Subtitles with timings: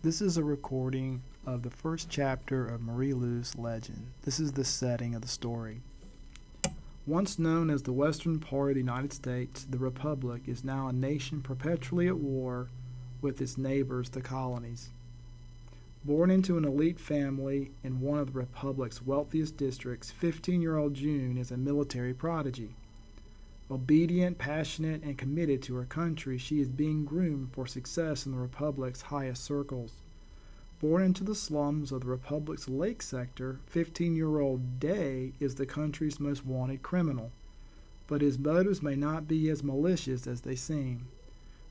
[0.00, 4.12] This is a recording of the first chapter of Marie Lu's legend.
[4.22, 5.80] This is the setting of the story.
[7.04, 10.92] Once known as the western part of the United States, the Republic is now a
[10.92, 12.68] nation perpetually at war
[13.20, 14.90] with its neighbors, the colonies.
[16.04, 20.94] Born into an elite family in one of the Republic's wealthiest districts, 15 year old
[20.94, 22.76] June is a military prodigy.
[23.70, 28.38] Obedient, passionate, and committed to her country, she is being groomed for success in the
[28.38, 30.00] Republic's highest circles.
[30.80, 35.66] Born into the slums of the Republic's Lake Sector, 15 year old Day is the
[35.66, 37.30] country's most wanted criminal.
[38.06, 41.08] But his motives may not be as malicious as they seem.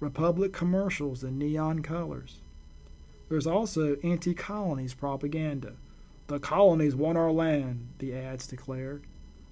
[0.00, 2.40] Republic commercials in neon colors.
[3.28, 5.74] There's also anti colonies propaganda.
[6.28, 9.02] The colonies want our land, the ads declare.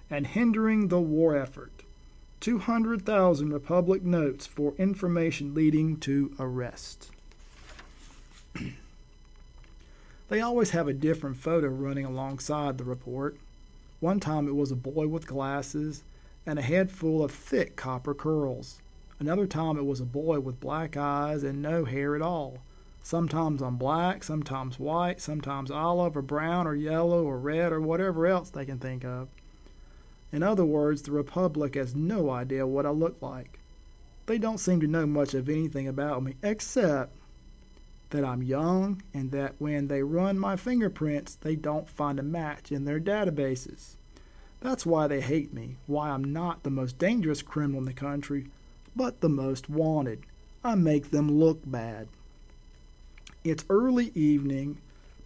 [0.09, 1.83] and hindering the war effort.
[2.39, 7.11] 200,000 Republic notes for information leading to arrest.
[10.29, 13.37] they always have a different photo running alongside the report.
[13.99, 16.03] One time it was a boy with glasses
[16.45, 18.81] and a head full of thick copper curls.
[19.19, 22.59] Another time it was a boy with black eyes and no hair at all.
[23.01, 28.27] Sometimes I'm black, sometimes white, sometimes olive or brown or yellow or red or whatever
[28.27, 29.29] else they can think of.
[30.31, 33.59] In other words, the Republic has no idea what I look like.
[34.25, 37.16] They don't seem to know much of anything about me, except
[38.09, 42.71] that I'm young and that when they run my fingerprints, they don't find a match
[42.71, 43.95] in their databases.
[44.59, 48.47] That's why they hate me, why I'm not the most dangerous criminal in the country,
[48.95, 50.23] but the most wanted.
[50.63, 52.07] I make them look bad.
[53.43, 54.79] It's early evening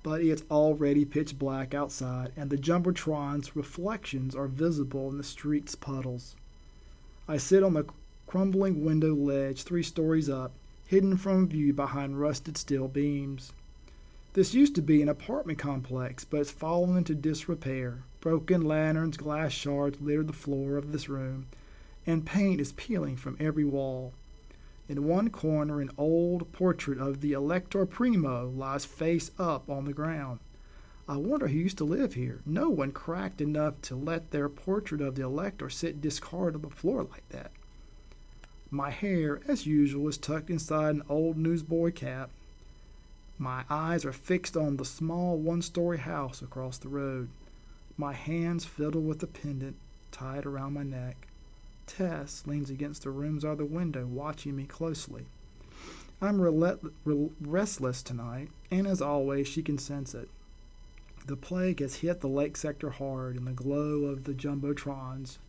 [0.04, 5.76] but it's already pitch black outside, and the Jumbotron's reflections are visible in the street's
[5.76, 6.36] puddles.
[7.28, 7.86] I sit on the
[8.26, 10.54] crumbling window ledge three stories up,
[10.92, 13.54] hidden from view behind rusted steel beams.
[14.34, 18.04] This used to be an apartment complex, but it's fallen into disrepair.
[18.20, 21.48] Broken lanterns, glass shards litter the floor of this room,
[22.06, 24.12] and paint is peeling from every wall.
[24.90, 29.94] In one corner, an old portrait of the Elector Primo lies face up on the
[29.94, 30.42] ground.
[31.08, 32.42] I wonder who used to live here.
[32.46, 36.76] No one cracked enough to let their portrait of the Elector sit discarded on the
[36.76, 37.52] floor like that.
[38.74, 42.30] My hair, as usual, is tucked inside an old newsboy cap.
[43.38, 47.28] My eyes are fixed on the small one story house across the road.
[47.98, 49.76] My hands fiddle with the pendant
[50.12, 51.28] tied around my neck.
[51.86, 55.26] Tess leans against the room's other window, watching me closely.
[56.22, 56.40] I'm
[57.42, 60.30] restless tonight, and as always, she can sense it.
[61.26, 65.40] The plague has hit the lake sector hard and the glow of the jumbotrons.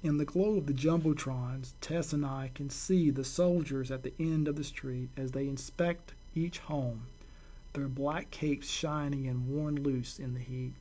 [0.00, 4.12] In the glow of the jumbotrons, Tess and I can see the soldiers at the
[4.20, 7.06] end of the street as they inspect each home,
[7.72, 10.74] their black capes shining and worn loose in the heat.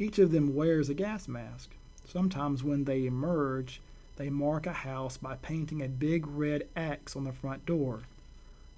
[0.00, 1.76] Each of them wears a gas mask.
[2.04, 3.80] Sometimes when they emerge,
[4.16, 8.00] they mark a house by painting a big red X on the front door.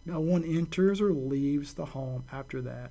[0.05, 2.91] No one enters or leaves the home after that,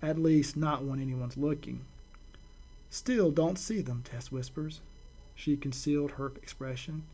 [0.00, 1.84] at least not when anyone's looking.
[2.88, 4.80] Still don't see them, Tess whispers.
[5.38, 7.04] She concealed her expression.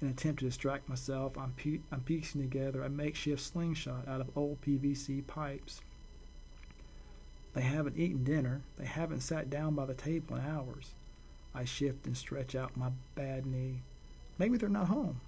[0.00, 4.22] In an attempt to distract myself, I'm, pe- I'm piecing together a makeshift slingshot out
[4.22, 5.82] of old PVC pipes.
[7.52, 8.62] They haven't eaten dinner.
[8.78, 10.94] They haven't sat down by the table in hours.
[11.54, 13.82] I shift and stretch out my bad knee.
[14.38, 15.20] Maybe they're not home.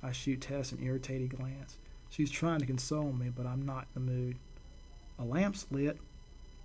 [0.00, 1.76] I shoot Tess an irritated glance.
[2.08, 4.36] She's trying to console me, but I'm not in the mood.
[5.18, 5.98] A lamp's lit.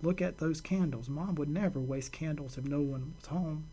[0.02, 1.08] Look at those candles.
[1.08, 3.66] Mom would never waste candles if no one was home.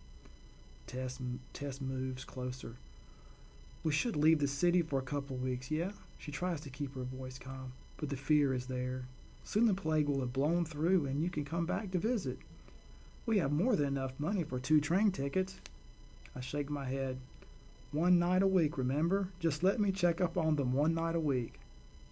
[0.88, 1.20] Tess,
[1.54, 2.76] Tess moves closer.
[3.84, 5.92] We should leave the city for a couple weeks, yeah?
[6.18, 9.06] She tries to keep her voice calm, but the fear is there.
[9.44, 12.38] Soon the plague will have blown through and you can come back to visit.
[13.26, 15.60] We have more than enough money for two train tickets.
[16.36, 17.18] I shake my head.
[17.92, 19.30] One night a week, remember?
[19.40, 21.60] Just let me check up on them one night a week.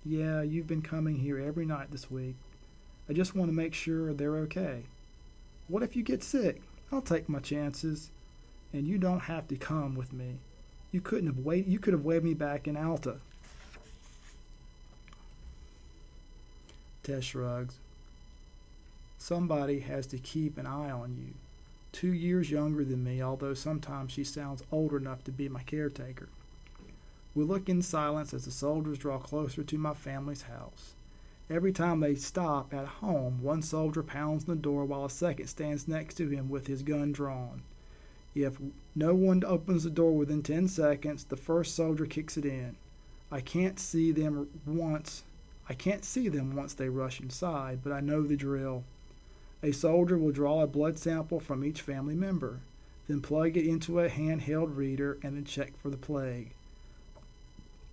[0.06, 2.35] Yeah, you've been coming here every night this week.
[3.09, 4.83] I just want to make sure they're okay.
[5.67, 6.62] What if you get sick?
[6.91, 8.12] I'll take my chances.
[8.73, 10.35] And you don't have to come with me.
[10.91, 13.18] You couldn't have wait you could have waved me back in Alta.
[17.03, 17.75] Tess shrugs.
[19.18, 21.33] Somebody has to keep an eye on you
[21.91, 26.29] two years younger than me, although sometimes she sounds old enough to be my caretaker.
[27.35, 30.94] We look in silence as the soldiers draw closer to my family's house.
[31.50, 35.47] Every time they stop at home, one soldier pounds on the door while a second
[35.47, 37.62] stands next to him with his gun drawn.
[38.33, 38.57] If
[38.95, 42.77] no one opens the door within 10 seconds, the first soldier kicks it in.
[43.31, 45.23] I can't see them once.
[45.67, 48.83] I can't see them once they rush inside, but I know the drill.
[49.63, 52.61] A soldier will draw a blood sample from each family member,
[53.07, 56.51] then plug it into a handheld reader and then check for the plague.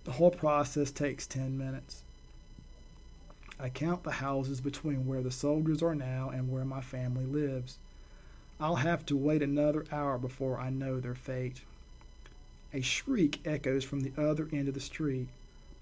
[0.05, 2.03] The whole process takes 10 minutes.
[3.59, 7.77] I count the houses between where the soldiers are now and where my family lives.
[8.61, 11.61] I'll have to wait another hour before I know their fate.
[12.73, 15.29] A shriek echoes from the other end of the street.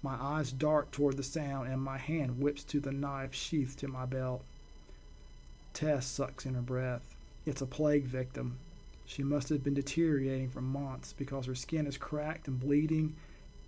[0.00, 3.88] My eyes dart toward the sound, and my hand whips to the knife sheathed to
[3.88, 4.44] my belt.
[5.74, 7.16] Tess sucks in her breath.
[7.44, 8.58] It's a plague victim.
[9.04, 13.16] She must have been deteriorating for months because her skin is cracked and bleeding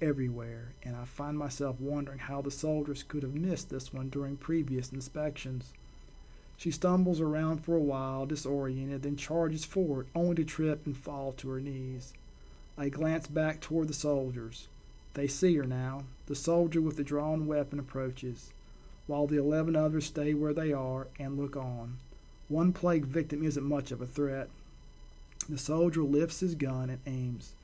[0.00, 4.36] everywhere, and I find myself wondering how the soldiers could have missed this one during
[4.36, 5.72] previous inspections.
[6.60, 11.32] She stumbles around for a while, disoriented, then charges forward, only to trip and fall
[11.32, 12.12] to her knees.
[12.76, 14.68] I glance back toward the soldiers.
[15.14, 16.02] They see her now.
[16.26, 18.52] The soldier with the drawn weapon approaches
[19.06, 21.96] while the eleven others stay where they are and look on.
[22.48, 24.50] One plague victim isn't much of a threat.
[25.48, 27.54] The soldier lifts his gun and aims.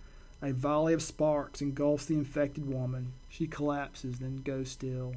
[0.40, 3.12] A volley of sparks engulfs the infected woman.
[3.28, 5.16] She collapses, then goes still.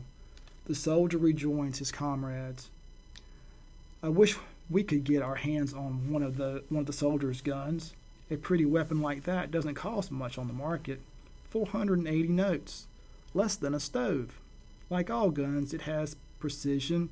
[0.65, 2.69] The soldier rejoins his comrades.
[4.01, 4.37] I wish
[4.69, 7.93] we could get our hands on one of the one of the soldiers' guns.
[8.31, 11.01] A pretty weapon like that doesn't cost much on the market.
[11.49, 12.87] 480 notes,
[13.33, 14.39] less than a stove.
[14.89, 17.09] Like all guns, it has precision,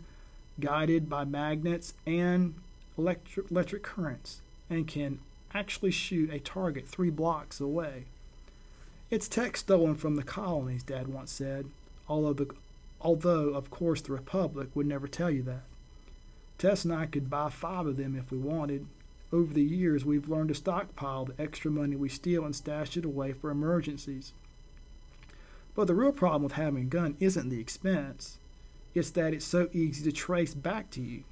[0.60, 2.54] guided by magnets and
[2.98, 5.20] electric, electric currents, and can
[5.54, 8.06] actually shoot a target three blocks away.
[9.10, 11.66] It's tech stolen from the colonies, Dad once said,
[12.08, 12.54] although, the,
[13.02, 15.64] although of course the Republic would never tell you that.
[16.58, 18.88] Tess and I could buy five of them if we wanted.
[19.32, 23.06] Over the years, we've learned to stockpile the extra money we steal and stash it
[23.06, 24.34] away for emergencies.
[25.76, 28.40] But the real problem with having a gun isn't the expense,
[28.96, 31.24] it's that it's so easy to trace back to you.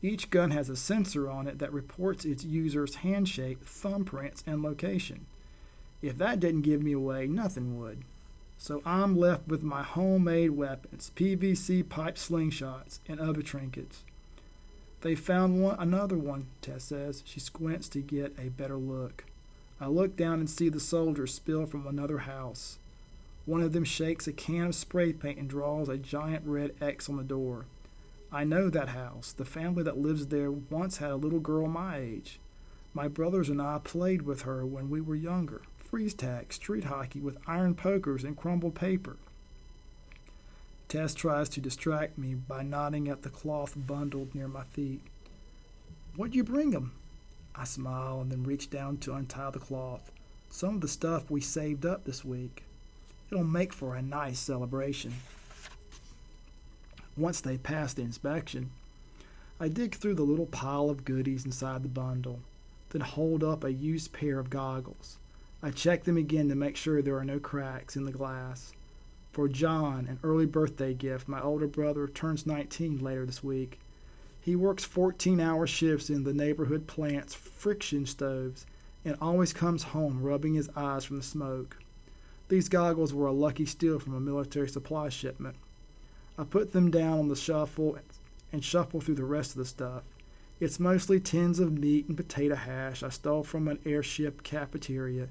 [0.00, 5.26] Each gun has a sensor on it that reports its user's handshake, thumbprints, and location.
[6.00, 8.02] If that didn't give me away, nothing would.
[8.56, 14.04] So I'm left with my homemade weapons, PVC pipe slingshots, and other trinkets.
[15.02, 17.22] They found one another one, Tess says.
[17.26, 19.24] She squints to get a better look.
[19.80, 22.78] I look down and see the soldiers spill from another house.
[23.44, 27.08] One of them shakes a can of spray paint and draws a giant red X
[27.08, 27.66] on the door.
[28.30, 29.32] I know that house.
[29.32, 32.38] The family that lives there once had a little girl my age.
[32.94, 35.62] My brothers and I played with her when we were younger.
[35.78, 39.16] Freeze tag, street hockey with iron pokers and crumbled paper.
[40.92, 45.00] Tess tries to distract me by nodding at the cloth bundled near my feet.
[46.16, 46.92] What'd you bring 'em?
[47.54, 50.12] I smile and then reach down to untie the cloth.
[50.50, 52.64] Some of the stuff we saved up this week.
[53.30, 55.14] It'll make for a nice celebration.
[57.16, 58.68] Once they pass the inspection,
[59.58, 62.40] I dig through the little pile of goodies inside the bundle,
[62.90, 65.16] then hold up a used pair of goggles.
[65.62, 68.74] I check them again to make sure there are no cracks in the glass.
[69.32, 73.80] For John, an early birthday gift, my older brother turns 19 later this week.
[74.38, 78.66] He works 14 hour shifts in the neighborhood plant's friction stoves
[79.06, 81.78] and always comes home rubbing his eyes from the smoke.
[82.50, 85.56] These goggles were a lucky steal from a military supply shipment.
[86.36, 87.98] I put them down on the shuffle
[88.52, 90.02] and shuffle through the rest of the stuff.
[90.60, 95.28] It's mostly tins of meat and potato hash I stole from an airship cafeteria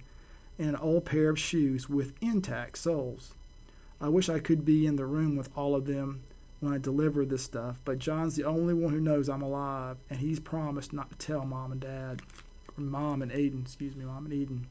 [0.58, 3.36] and an old pair of shoes with intact soles.
[4.02, 6.24] I wish I could be in the room with all of them
[6.60, 10.20] when I deliver this stuff, but John's the only one who knows I'm alive, and
[10.20, 12.24] he's promised not to tell Mom and Dad.
[12.76, 14.68] Or Mom and Aiden, excuse me, Mom and Eden.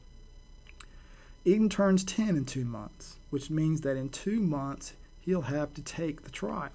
[1.45, 5.81] Eden turns 10 in two months, which means that in two months he'll have to
[5.81, 6.71] take the trial.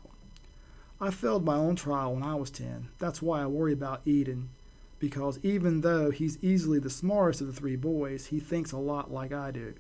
[0.98, 2.88] I failed my own trial when I was 10.
[2.98, 4.48] That's why I worry about Eden,
[4.98, 9.12] because even though he's easily the smartest of the three boys, he thinks a lot
[9.12, 9.75] like I do.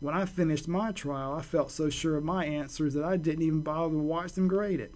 [0.00, 3.42] When I finished my trial, I felt so sure of my answers that I didn't
[3.44, 4.94] even bother to watch them grade it.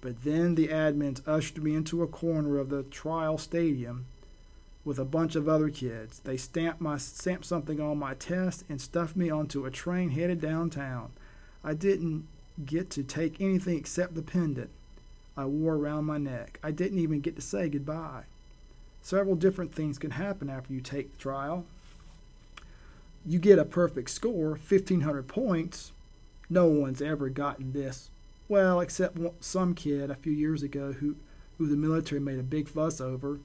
[0.00, 4.06] But then the admins ushered me into a corner of the trial stadium
[4.84, 6.18] with a bunch of other kids.
[6.18, 10.40] They stamped my stamped something on my test and stuffed me onto a train headed
[10.40, 11.12] downtown.
[11.62, 12.26] I didn't
[12.66, 14.70] get to take anything except the pendant
[15.36, 16.58] I wore around my neck.
[16.62, 18.24] I didn't even get to say goodbye.
[19.00, 21.64] Several different things can happen after you take the trial.
[23.26, 25.92] You get a perfect score, 1500 points.
[26.50, 28.10] No one's ever gotten this.
[28.48, 31.16] Well, except some kid a few years ago who,
[31.56, 33.40] who the military made a big fuss over.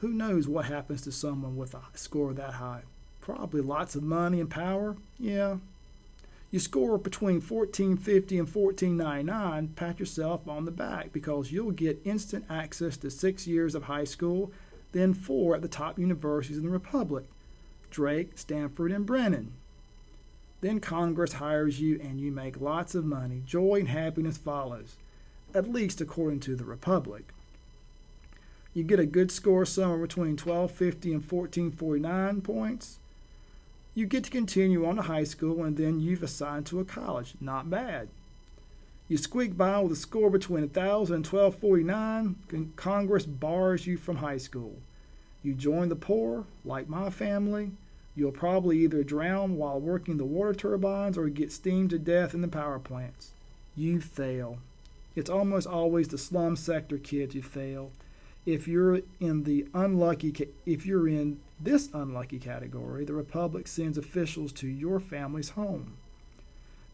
[0.00, 2.82] Who knows what happens to someone with a score that high?
[3.22, 4.96] Probably lots of money and power.
[5.18, 5.56] Yeah.
[6.50, 12.44] You score between 1450 and 1499, pat yourself on the back because you'll get instant
[12.50, 14.52] access to six years of high school,
[14.92, 17.24] then four at the top universities in the Republic
[17.90, 19.52] Drake, Stanford, and Brennan.
[20.60, 23.42] Then Congress hires you and you make lots of money.
[23.44, 24.96] Joy and happiness follows,
[25.54, 27.32] at least according to the Republic
[28.72, 32.98] you get a good score somewhere between 1250 and 1449 points.
[33.94, 37.34] You get to continue on to high school and then you've assigned to a college.
[37.40, 38.08] Not bad.
[39.08, 44.38] You squeak by with a score between 1000 and 1249, Congress bars you from high
[44.38, 44.76] school.
[45.42, 47.72] You join the poor, like my family.
[48.14, 52.40] You'll probably either drown while working the water turbines or get steamed to death in
[52.40, 53.32] the power plants.
[53.76, 54.58] You fail.
[55.14, 57.92] It's almost always the slum sector kids who fail
[58.46, 64.52] if you're in the unlucky if you're in this unlucky category, the republic sends officials
[64.52, 65.96] to your family's home.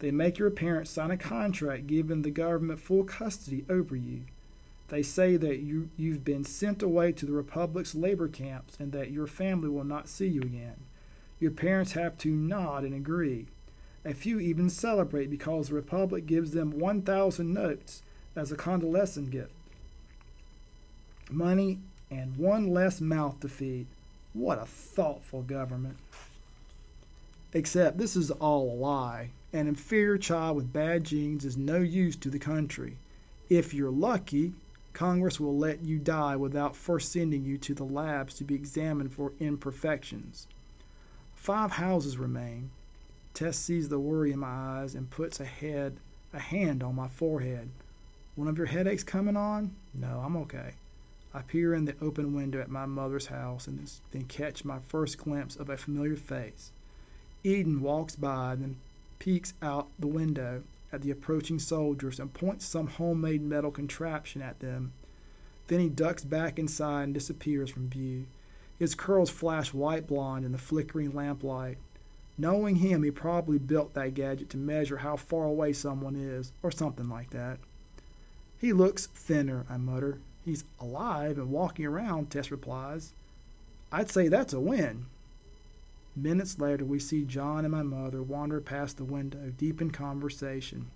[0.00, 4.22] They make your parents sign a contract giving the government full custody over you.
[4.88, 9.10] They say that you, you've been sent away to the Republic's labor camps and that
[9.10, 10.76] your family will not see you again.
[11.38, 13.46] Your parents have to nod and agree.
[14.04, 18.02] A few even celebrate because the Republic gives them 1,000 notes
[18.34, 19.52] as a convalescent gift
[21.30, 21.78] money,
[22.10, 23.86] and one less mouth to feed.
[24.32, 25.96] What a thoughtful government.
[27.52, 29.30] Except this is all a lie.
[29.52, 32.96] An inferior child with bad genes is no use to the country.
[33.48, 34.52] If you're lucky,
[34.92, 39.12] Congress will let you die without first sending you to the labs to be examined
[39.12, 40.46] for imperfections.
[41.46, 42.72] Five houses remain.
[43.32, 46.00] Tess sees the worry in my eyes and puts a head
[46.32, 47.68] a hand on my forehead.
[48.34, 49.76] One of your headaches coming on?
[49.94, 50.72] No, I'm okay.
[51.32, 55.18] I peer in the open window at my mother's house and then catch my first
[55.18, 56.72] glimpse of a familiar face.
[57.44, 58.76] Eden walks by and then
[59.20, 64.58] peeks out the window at the approaching soldiers and points some homemade metal contraption at
[64.58, 64.94] them.
[65.68, 68.26] Then he ducks back inside and disappears from view.
[68.78, 71.78] His curls flash white blonde in the flickering lamplight.
[72.38, 76.70] Knowing him, he probably built that gadget to measure how far away someone is, or
[76.70, 77.58] something like that.
[78.58, 80.18] He looks thinner, I mutter.
[80.44, 83.12] He's alive and walking around, Tess replies.
[83.90, 85.06] I'd say that's a win.
[86.14, 90.90] Minutes later, we see John and my mother wander past the window, deep in conversation.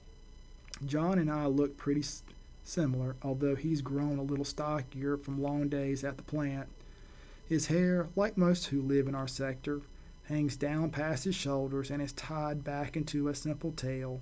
[0.85, 2.05] John and I look pretty
[2.65, 6.69] similar, although he's grown a little stockier from long days at the plant.
[7.51, 9.81] His hair, like most who live in our sector,
[10.29, 14.21] hangs down past his shoulders and is tied back into a simple tail.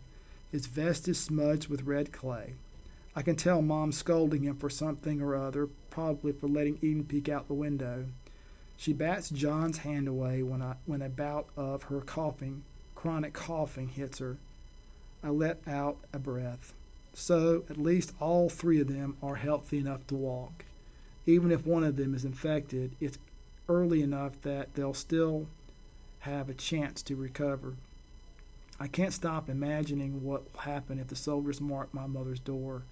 [0.50, 2.54] His vest is smudged with red clay.
[3.14, 7.28] I can tell Mom's scolding him for something or other, probably for letting Eden peek
[7.28, 8.06] out the window.
[8.78, 13.88] She bats John's hand away when, I, when a bout of her coughing, chronic coughing,
[13.88, 14.38] hits her.
[15.22, 16.72] I let out a breath.
[17.12, 20.64] So, at least all three of them are healthy enough to walk.
[21.28, 23.18] Even if one of them is infected, it's
[23.68, 25.46] early enough that they'll still
[26.20, 27.74] have a chance to recover.
[28.80, 32.84] I can't stop imagining what will happen if the soldiers mark my mother's door.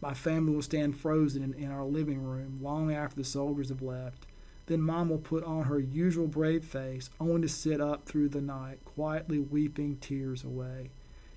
[0.00, 3.82] My family will stand frozen in, in, our living room long after the soldiers have
[3.82, 4.26] left.
[4.66, 8.40] Then Mom will put on her usual brave face, only to sit up through the
[8.40, 10.90] night, quietly weeping tears away.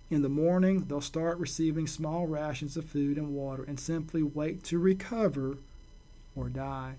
[0.09, 4.63] In the morning, they'll start receiving small rations of food and water and simply wait
[4.63, 5.59] to recover
[6.39, 6.95] or die.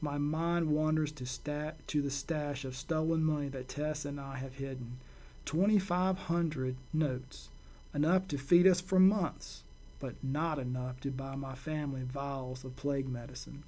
[0.00, 4.36] My mind wanders to, stat- to the stash of stolen money that Tess and I
[4.36, 4.98] have hidden.
[5.44, 7.48] 2,500 notes,
[7.94, 9.62] enough to feed us for months,
[9.98, 13.64] but not enough to buy my family vials of plague medicine.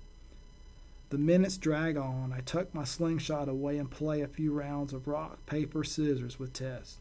[1.10, 2.32] The minutes drag on.
[2.32, 6.54] I tuck my slingshot away and play a few rounds of rock, paper, scissors with
[6.54, 6.96] Tess.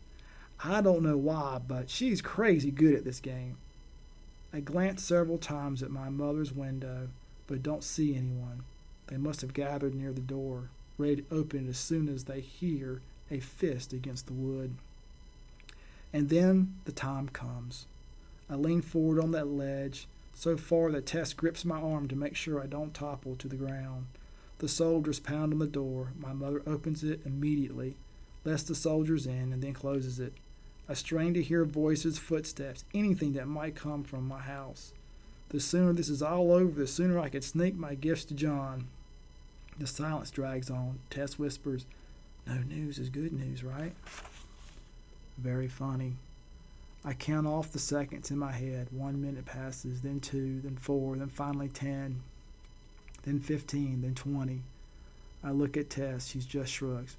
[0.63, 3.58] I don't know why, but she's crazy good at this game.
[4.53, 7.08] I glance several times at my mother's window,
[7.51, 8.63] but don't see anyone.
[9.08, 12.39] They must have gathered near the door, ready to open it as soon as they
[12.39, 14.75] hear a fist against the wood.
[16.13, 17.88] And then the time comes.
[18.50, 22.38] I lean forward on that ledge, so far that Tess grips my arm to make
[22.38, 24.05] sure I don't topple to the ground.
[24.60, 26.13] The soldiers pound on the door.
[26.17, 27.98] My mother opens it immediately,
[28.46, 30.36] lets the soldiers in, and then closes it.
[30.88, 34.93] I strain to hear voices, footsteps, anything that might come from my house.
[35.51, 38.88] The sooner this is all over, the sooner I can sneak my gifts to John.
[39.77, 41.00] The silence drags on.
[41.10, 41.86] Tess whispers,
[42.48, 43.93] no news is good news, right?
[45.38, 46.13] Very funny.
[47.03, 48.88] I count off the seconds in my head.
[48.91, 52.22] One minute passes, then two, then four, then finally ten,
[53.24, 54.62] then fifteen, then twenty.
[55.43, 56.27] I look at Tess.
[56.27, 57.17] She just shrugs.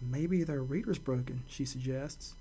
[0.00, 2.34] Maybe their reader's broken, she suggests.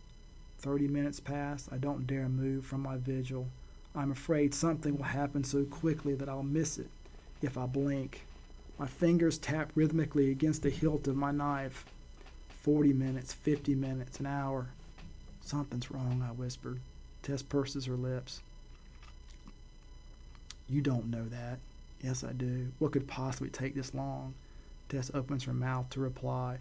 [0.59, 1.67] Thirty minutes pass.
[1.71, 3.47] I don't dare move from my vigil.
[3.95, 6.89] I'm afraid something will happen so quickly that I'll miss it
[7.41, 8.25] if I blink.
[8.77, 11.85] My fingers tap rhythmically against the hilt of my knife.
[12.63, 14.67] 40 minutes, 50 minutes, an hour.
[15.41, 16.79] Something's wrong, I whispered.
[17.21, 18.41] Tess purses her lips.
[20.67, 21.59] You don't know that.
[22.01, 22.71] Yes, I do.
[22.79, 24.33] What could possibly take this long?
[24.89, 26.57] Tess opens her mouth to reply,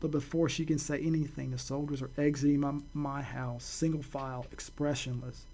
[0.00, 4.46] but before she can say anything, the soldiers are exiting my, my house, single file,
[4.52, 5.44] expressionless.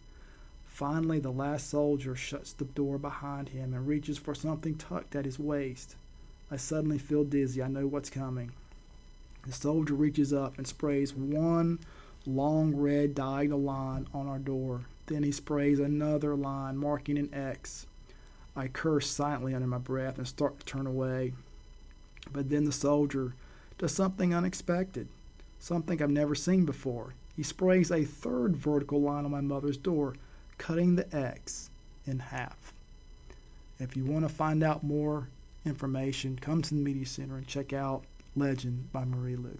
[0.74, 5.24] Finally, the last soldier shuts the door behind him and reaches for something tucked at
[5.24, 5.94] his waist.
[6.50, 7.62] I suddenly feel dizzy.
[7.62, 8.50] I know what's coming.
[9.46, 11.78] The soldier reaches up and sprays one
[12.26, 14.80] long red diagonal line on our door.
[15.06, 17.86] Then he sprays another line marking an X.
[18.56, 21.34] I curse silently under my breath and start to turn away.
[22.32, 23.34] But then the soldier
[23.78, 25.06] does something unexpected,
[25.60, 27.14] something I've never seen before.
[27.36, 30.16] He sprays a third vertical line on my mother's door,
[30.58, 31.70] cutting the X
[32.06, 32.72] in half.
[33.78, 35.28] If you want to find out more
[35.64, 38.04] information, come to the Media Center and check out
[38.36, 39.58] Legend by Marie Lu.